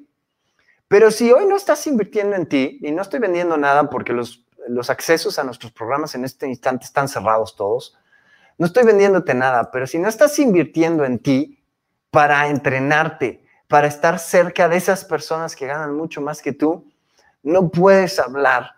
[0.87, 4.46] Pero si hoy no estás invirtiendo en ti, y no estoy vendiendo nada porque los,
[4.67, 7.97] los accesos a nuestros programas en este instante están cerrados todos,
[8.57, 11.63] no estoy vendiéndote nada, pero si no estás invirtiendo en ti
[12.09, 16.89] para entrenarte, para estar cerca de esas personas que ganan mucho más que tú,
[17.43, 18.73] no puedes hablar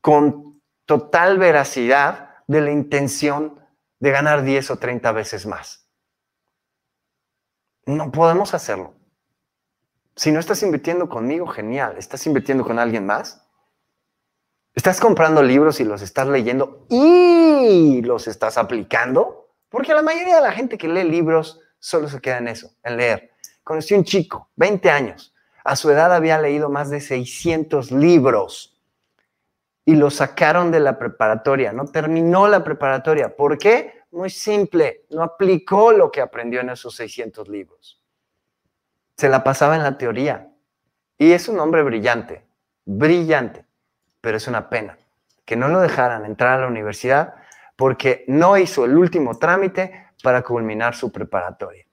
[0.00, 3.58] con total veracidad de la intención
[3.98, 5.88] de ganar 10 o 30 veces más.
[7.86, 8.94] No podemos hacerlo.
[10.16, 11.96] Si no estás invirtiendo conmigo, genial.
[11.96, 13.43] ¿Estás invirtiendo con alguien más?
[14.74, 19.50] ¿Estás comprando libros y los estás leyendo y los estás aplicando?
[19.68, 22.96] Porque la mayoría de la gente que lee libros solo se queda en eso, en
[22.96, 23.30] leer.
[23.62, 25.34] Conocí un chico, 20 años.
[25.64, 28.76] A su edad había leído más de 600 libros
[29.84, 31.72] y lo sacaron de la preparatoria.
[31.72, 33.34] No terminó la preparatoria.
[33.34, 34.02] ¿Por qué?
[34.10, 35.06] Muy simple.
[35.10, 38.04] No aplicó lo que aprendió en esos 600 libros
[39.16, 40.50] se la pasaba en la teoría.
[41.18, 42.44] Y es un hombre brillante,
[42.84, 43.63] brillante,
[44.24, 44.96] pero es una pena
[45.44, 47.34] que no lo dejaran entrar a la universidad
[47.76, 51.84] porque no hizo el último trámite para culminar su preparatoria.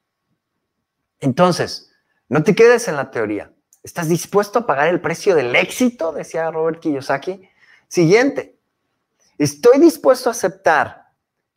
[1.20, 1.94] Entonces,
[2.30, 3.52] no te quedes en la teoría.
[3.84, 6.14] ¿Estás dispuesto a pagar el precio del éxito?
[6.14, 7.50] Decía Robert Kiyosaki.
[7.90, 8.58] Siguiente,
[9.38, 11.10] estoy dispuesto a aceptar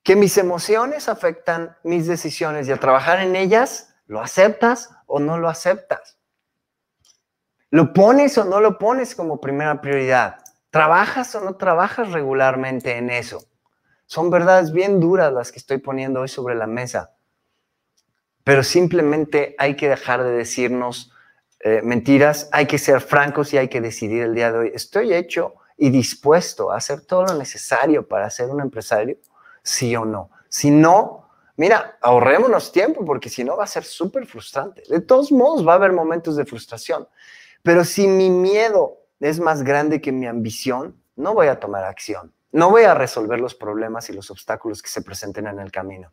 [0.02, 3.94] que mis emociones afectan mis decisiones y a trabajar en ellas.
[4.08, 6.18] ¿Lo aceptas o no lo aceptas?
[7.70, 10.43] ¿Lo pones o no lo pones como primera prioridad?
[10.74, 13.44] ¿Trabajas o no trabajas regularmente en eso?
[14.06, 17.12] Son verdades bien duras las que estoy poniendo hoy sobre la mesa.
[18.42, 21.12] Pero simplemente hay que dejar de decirnos
[21.60, 25.14] eh, mentiras, hay que ser francos y hay que decidir el día de hoy, ¿estoy
[25.14, 29.18] hecho y dispuesto a hacer todo lo necesario para ser un empresario?
[29.62, 30.30] Sí o no.
[30.48, 34.82] Si no, mira, ahorrémonos tiempo porque si no va a ser súper frustrante.
[34.88, 37.06] De todos modos va a haber momentos de frustración,
[37.62, 42.34] pero si mi miedo es más grande que mi ambición, no voy a tomar acción,
[42.52, 46.12] no voy a resolver los problemas y los obstáculos que se presenten en el camino.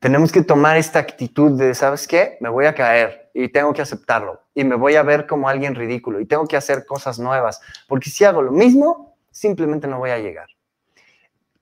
[0.00, 2.38] Tenemos que tomar esta actitud de, ¿sabes qué?
[2.40, 5.76] Me voy a caer y tengo que aceptarlo y me voy a ver como alguien
[5.76, 10.10] ridículo y tengo que hacer cosas nuevas, porque si hago lo mismo, simplemente no voy
[10.10, 10.48] a llegar.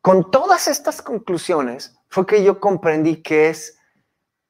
[0.01, 3.79] Con todas estas conclusiones, fue que yo comprendí que es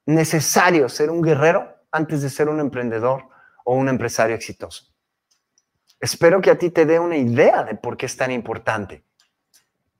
[0.05, 3.25] necesario ser un guerrero antes de ser un emprendedor
[3.65, 4.90] o un empresario exitoso.
[6.01, 9.03] Espero que a ti te dé una idea de por qué es tan importante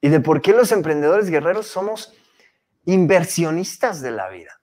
[0.02, 2.12] y de por qué los emprendedores guerreros somos
[2.86, 4.60] inversionistas de la vida.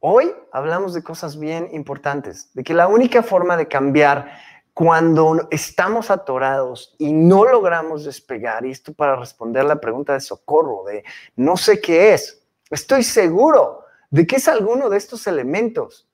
[0.00, 4.38] Hoy hablamos de cosas bien importantes, de que la única forma de cambiar
[4.72, 10.84] cuando estamos atorados y no logramos despegar, y esto para responder la pregunta de socorro,
[10.84, 16.05] de no sé qué es, estoy seguro de que es alguno de estos elementos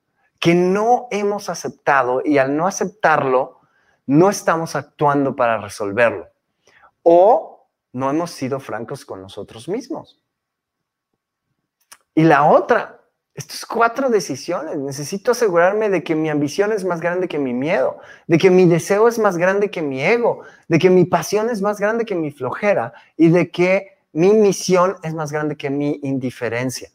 [0.43, 3.61] que no hemos aceptado y al no aceptarlo,
[4.07, 6.27] no estamos actuando para resolverlo.
[7.05, 10.21] O no hemos sido francos con nosotros mismos.
[12.17, 12.99] Y la otra
[13.35, 14.77] estas cuatro decisiones.
[14.79, 18.67] Necesito asegurarme de que mi ambición es más grande que mi miedo, de que mi
[18.67, 22.17] deseo es más grande que mi ego, de que mi pasión es más grande que
[22.17, 26.91] mi flojera y de que mi misión es más grande que mi indiferencia.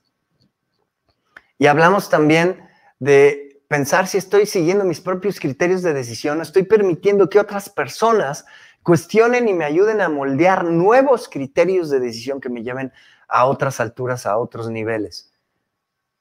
[1.57, 2.66] Y hablamos también
[2.99, 8.45] de pensar si estoy siguiendo mis propios criterios de decisión, estoy permitiendo que otras personas
[8.83, 12.93] cuestionen y me ayuden a moldear nuevos criterios de decisión que me lleven
[13.27, 15.33] a otras alturas, a otros niveles.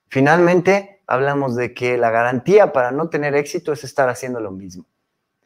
[0.09, 4.85] Finalmente, hablamos de que la garantía para no tener éxito es estar haciendo lo mismo.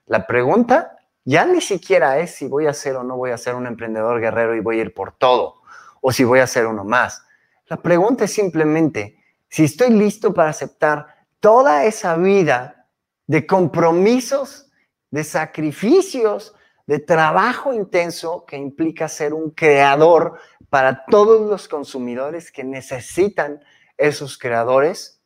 [0.07, 3.55] La pregunta ya ni siquiera es si voy a ser o no voy a ser
[3.55, 5.61] un emprendedor guerrero y voy a ir por todo,
[6.01, 7.25] o si voy a ser uno más.
[7.69, 12.87] La pregunta es simplemente si estoy listo para aceptar toda esa vida
[13.27, 14.71] de compromisos,
[15.11, 16.55] de sacrificios,
[16.87, 23.63] de trabajo intenso que implica ser un creador para todos los consumidores que necesitan
[23.97, 25.21] esos creadores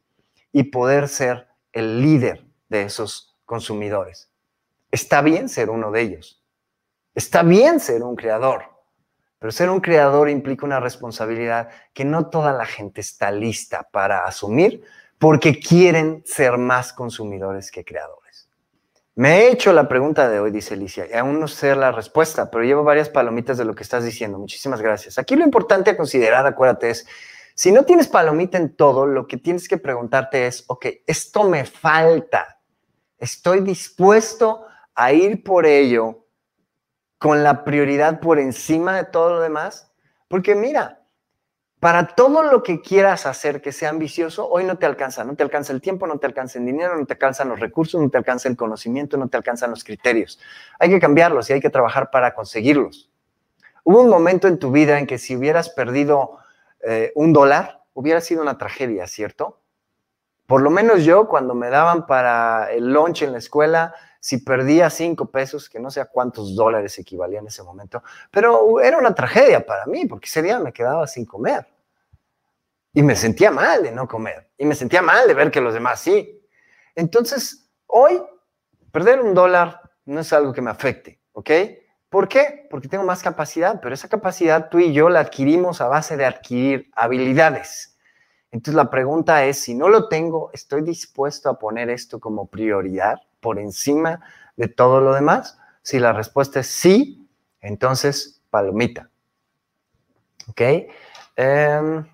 [0.52, 4.30] y poder ser el líder de esos consumidores.
[4.90, 6.42] Está bien ser uno de ellos.
[7.14, 8.64] Está bien ser un creador.
[9.38, 14.24] Pero ser un creador implica una responsabilidad que no toda la gente está lista para
[14.24, 14.84] asumir
[15.24, 18.50] porque quieren ser más consumidores que creadores.
[19.14, 22.50] Me he hecho la pregunta de hoy, dice Alicia, y aún no sé la respuesta,
[22.50, 24.38] pero llevo varias palomitas de lo que estás diciendo.
[24.38, 25.16] Muchísimas gracias.
[25.18, 27.06] Aquí lo importante a considerar, acuérdate, es,
[27.54, 31.64] si no tienes palomita en todo, lo que tienes que preguntarte es, ok, esto me
[31.64, 32.60] falta.
[33.16, 36.26] Estoy dispuesto a ir por ello
[37.16, 39.90] con la prioridad por encima de todo lo demás?
[40.28, 41.02] Porque mira,
[41.84, 45.42] para todo lo que quieras hacer que sea ambicioso, hoy no te alcanza, no te
[45.42, 48.16] alcanza el tiempo, no te alcanza el dinero, no te alcanzan los recursos, no te
[48.16, 50.40] alcanza el conocimiento, no te alcanzan los criterios.
[50.78, 53.10] Hay que cambiarlos y hay que trabajar para conseguirlos.
[53.82, 56.38] Hubo un momento en tu vida en que si hubieras perdido
[56.80, 59.60] eh, un dólar, hubiera sido una tragedia, ¿cierto?
[60.46, 64.88] Por lo menos yo, cuando me daban para el lunch en la escuela, si perdía
[64.88, 69.14] cinco pesos, que no sé a cuántos dólares equivalía en ese momento, pero era una
[69.14, 71.73] tragedia para mí, porque ese día me quedaba sin comer.
[72.94, 74.48] Y me sentía mal de no comer.
[74.56, 76.42] Y me sentía mal de ver que los demás sí.
[76.94, 78.22] Entonces, hoy,
[78.90, 81.50] perder un dólar no es algo que me afecte, ¿ok?
[82.08, 82.66] ¿Por qué?
[82.70, 86.24] Porque tengo más capacidad, pero esa capacidad tú y yo la adquirimos a base de
[86.24, 87.98] adquirir habilidades.
[88.52, 93.20] Entonces la pregunta es, si no lo tengo, ¿estoy dispuesto a poner esto como prioridad?
[93.44, 94.20] por encima
[94.56, 95.58] de todo lo demás?
[95.82, 97.28] Si la respuesta es sí,
[97.60, 99.10] entonces palomita.
[100.48, 100.60] ¿Ok?
[101.36, 102.06] Em,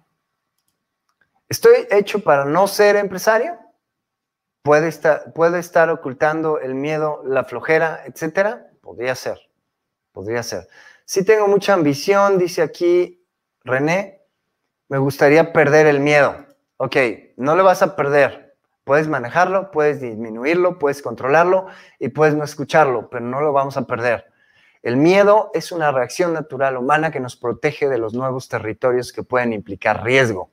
[1.51, 3.59] ¿Estoy hecho para no ser empresario?
[4.63, 8.71] ¿Puede estar, ¿Puede estar ocultando el miedo, la flojera, etcétera?
[8.81, 9.39] Podría ser,
[10.13, 10.67] podría ser.
[11.05, 13.27] Si tengo mucha ambición, dice aquí
[13.65, 14.23] René,
[14.89, 16.47] me gustaría perder el miedo.
[16.79, 16.97] Ok,
[17.37, 18.51] no lo vas a perder,
[18.85, 21.67] Puedes manejarlo, puedes disminuirlo, puedes controlarlo
[22.01, 24.25] y puedes no escucharlo, pero no lo vamos a perder.
[24.83, 29.23] El miedo es una reacción natural humana que nos protege de los nuevos territorios que
[29.23, 30.51] pueden implicar riesgo.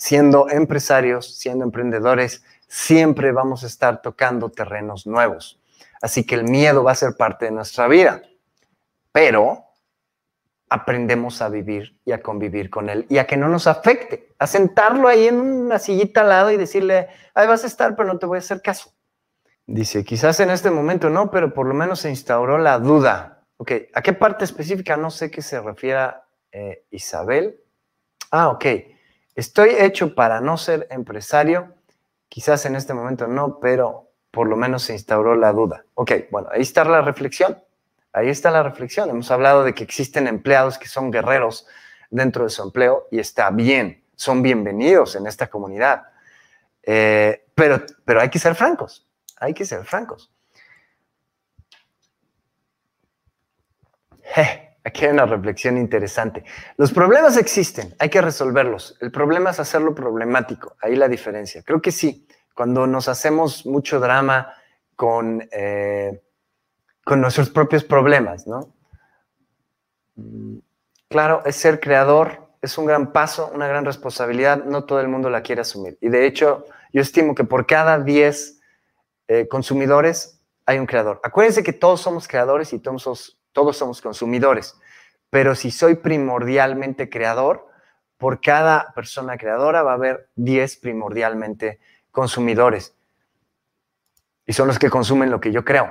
[0.00, 5.60] Siendo empresarios, siendo emprendedores, siempre vamos a estar tocando terrenos nuevos.
[6.00, 8.22] Así que el miedo va a ser parte de nuestra vida.
[9.12, 9.62] Pero
[10.70, 14.46] aprendemos a vivir y a convivir con él y a que no nos afecte, a
[14.46, 18.18] sentarlo ahí en una sillita al lado y decirle, ahí vas a estar, pero no
[18.18, 18.94] te voy a hacer caso.
[19.66, 23.44] Dice, quizás en este momento no, pero por lo menos se instauró la duda.
[23.58, 24.96] Ok, ¿a qué parte específica?
[24.96, 26.12] No sé qué se refiere
[26.52, 27.60] eh, Isabel.
[28.30, 28.64] Ah, ok.
[29.40, 31.74] Estoy hecho para no ser empresario.
[32.28, 35.86] Quizás en este momento no, pero por lo menos se instauró la duda.
[35.94, 37.58] Ok, bueno, ahí está la reflexión.
[38.12, 39.08] Ahí está la reflexión.
[39.08, 41.66] Hemos hablado de que existen empleados que son guerreros
[42.10, 46.02] dentro de su empleo y está bien, son bienvenidos en esta comunidad.
[46.82, 50.30] Eh, pero, pero hay que ser francos, hay que ser francos.
[54.90, 56.44] Aquí hay una reflexión interesante.
[56.76, 58.96] Los problemas existen, hay que resolverlos.
[59.00, 61.62] El problema es hacerlo problemático, ahí la diferencia.
[61.62, 64.52] Creo que sí, cuando nos hacemos mucho drama
[64.94, 65.48] con...
[65.50, 66.20] Eh,
[67.10, 68.72] con nuestros propios problemas, ¿no?
[71.08, 75.28] Claro, es ser creador, es un gran paso, una gran responsabilidad, no todo el mundo
[75.28, 75.98] la quiere asumir.
[76.00, 78.60] Y de hecho, yo estimo que por cada 10
[79.28, 81.20] eh, consumidores hay un creador.
[81.24, 84.76] Acuérdense que todos somos creadores y todos, todos somos consumidores,
[85.30, 87.68] pero si soy primordialmente creador,
[88.18, 92.94] por cada persona creadora va a haber 10 primordialmente consumidores.
[94.44, 95.90] Y son los que consumen lo que yo creo.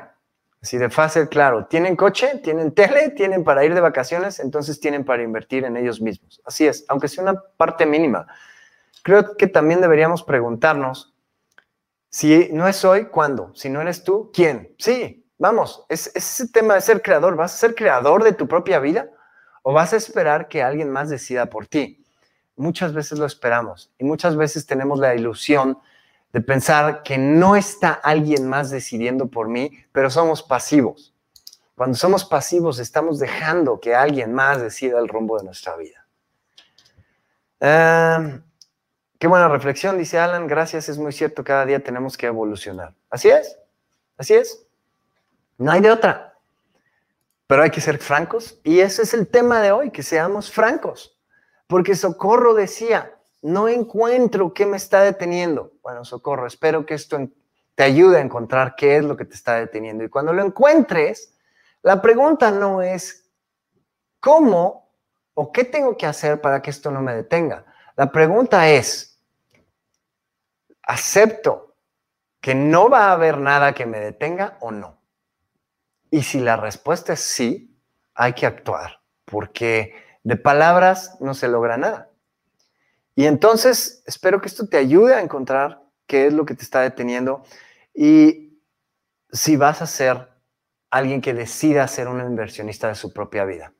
[0.62, 1.65] Así de fácil, claro.
[1.67, 6.02] Tienen coche, tienen tele, tienen para ir de vacaciones, entonces tienen para invertir en ellos
[6.02, 6.41] mismos.
[6.45, 8.28] Así es, aunque sea una parte mínima.
[9.02, 11.15] Creo que también deberíamos preguntarnos,
[12.10, 13.56] si no es hoy, ¿cuándo?
[13.56, 14.75] Si no eres tú, ¿quién?
[14.77, 17.37] Sí, vamos, es, es ese tema de ser creador.
[17.37, 19.10] ¿Vas a ser creador de tu propia vida
[19.70, 22.04] o vas a esperar que alguien más decida por ti?
[22.56, 25.78] Muchas veces lo esperamos y muchas veces tenemos la ilusión
[26.34, 31.13] de pensar que no está alguien más decidiendo por mí, pero somos pasivos.
[31.76, 36.04] Cuando somos pasivos estamos dejando que alguien más decida el rumbo de nuestra vida.
[37.60, 38.42] Em,
[39.20, 40.48] qué buena reflexión, dice Alan.
[40.48, 42.96] Gracias, es muy cierto, cada día tenemos que evolucionar.
[43.12, 43.56] Así es,
[44.17, 44.65] así es.
[45.60, 46.29] No hay de otra.
[47.50, 51.19] Pero hay que ser francos y ese es el tema de hoy, que seamos francos.
[51.65, 55.73] Porque Socorro decía, no encuentro qué me está deteniendo.
[55.81, 57.17] Bueno, Socorro, espero que esto
[57.73, 60.04] te ayude a encontrar qué es lo que te está deteniendo.
[60.04, 61.35] Y cuando lo encuentres,
[61.81, 63.27] la pregunta no es
[64.19, 64.93] cómo
[65.33, 67.65] o qué tengo que hacer para que esto no me detenga.
[67.95, 69.19] La pregunta es,
[70.83, 71.73] ¿acepto
[72.39, 74.98] que no va a haber nada que me detenga o no?
[76.12, 77.78] Y si la respuesta es sí,
[78.16, 79.94] hay que actuar, porque
[80.24, 82.10] de palabras no se logra nada.
[83.16, 86.82] Y entonces espero que esto te ayude a encontrar qué es lo que te está
[86.82, 87.44] deteniendo
[87.94, 88.62] y
[89.32, 90.30] si vas a ser
[90.90, 93.74] alguien que decida ser un inversionista de su propia vida.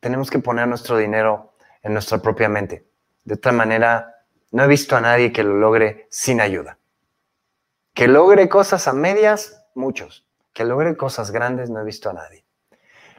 [0.00, 2.86] Tenemos que poner nuestro dinero en nuestra propia mente.
[3.24, 6.78] De otra manera, no he visto a nadie que lo logre sin ayuda.
[7.94, 12.44] Que logre cosas a medias, muchos que logre cosas grandes no he visto a nadie.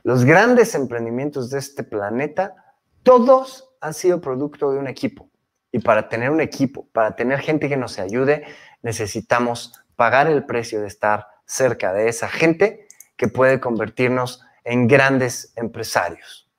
[0.03, 5.29] Los grandes emprendimientos de este planeta, todos han sido producto de un equipo.
[5.71, 8.43] Y para tener un equipo, para tener gente que nos ayude,
[8.81, 15.53] necesitamos pagar el precio de estar cerca de esa gente que puede convertirnos en grandes
[15.55, 16.49] empresarios.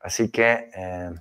[0.00, 1.12] Así que, eh,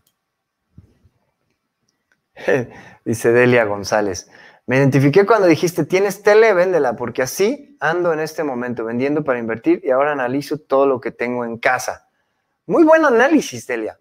[3.06, 4.30] dice Delia González,
[4.70, 9.40] me identifiqué cuando dijiste, tienes tele, véndela, porque así ando en este momento vendiendo para
[9.40, 12.08] invertir y ahora analizo todo lo que tengo en casa.
[12.68, 14.00] Muy buen análisis, Delia,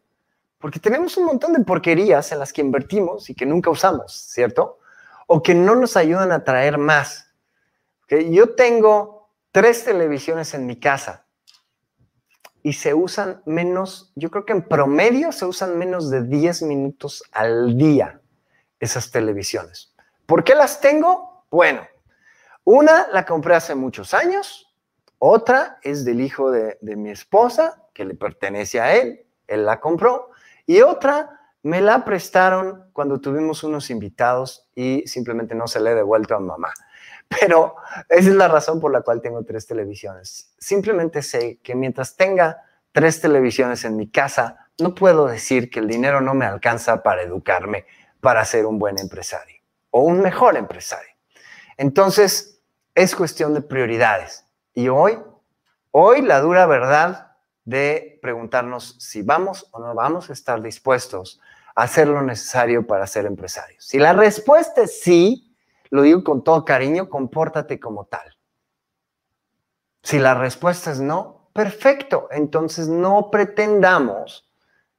[0.59, 4.79] porque tenemos un montón de porquerías en las que invertimos y que nunca usamos, ¿cierto?
[5.27, 7.33] O que no nos ayudan a traer más.
[8.11, 11.25] Yo tengo tres televisiones en mi casa
[12.62, 17.25] y se usan menos, yo creo que en promedio se usan menos de 10 minutos
[17.33, 18.21] al día
[18.81, 19.95] esas televisiones.
[20.29, 21.47] ¿Por qué las tengo?
[21.51, 21.89] Bueno,
[22.62, 24.76] una la compré hace muchos años,
[25.16, 30.29] otra es del hijo de, mi esposa, que le pertenece a él, él la compró,
[30.66, 35.95] y otra me la prestaron cuando tuvimos unos invitados y simplemente no se le he
[35.95, 36.74] devuelto a mamá.
[37.41, 37.76] Pero
[38.11, 40.53] esa es la razón por la cual tengo tres televisiones.
[40.59, 45.89] Simplemente sé que mientras tenga tres televisiones en mi casa, no puedo decir que el
[45.89, 47.87] dinero no me alcanza para educarme,
[48.20, 49.58] para ser un buen empresario
[49.91, 51.14] o un mejor empresario.
[51.76, 52.61] Entonces,
[52.95, 54.45] es cuestión de prioridades.
[54.74, 55.18] Y hoy,
[55.91, 61.41] hoy la dura verdad de preguntarnos si vamos o no vamos a estar dispuestos
[61.74, 63.84] a hacer lo necesario para ser empresarios.
[63.84, 65.55] Si la respuesta es sí,
[65.91, 68.36] lo digo con todo cariño, compórtate como tal.
[70.03, 72.28] Si la respuesta es no, perfecto.
[72.30, 74.49] Entonces no pretendamos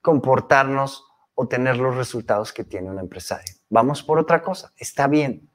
[0.02, 3.59] comportarnos o tener los resultados que tiene un empresario.
[3.70, 5.50] Vamos por otra cosa, está bien,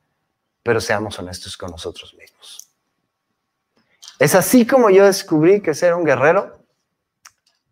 [0.62, 2.71] pero seamos honestos con nosotros mismos.
[4.19, 6.65] Es así como yo descubrí que ser un guerrero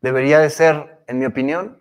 [0.01, 1.81] debería de ser, en mi opinión,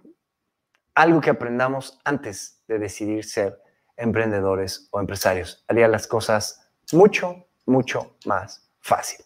[0.94, 3.60] algo que aprendamos antes de decidir ser
[3.98, 5.64] emprendedores o empresarios.
[5.68, 9.26] Haría las cosas mucho, mucho más fácil.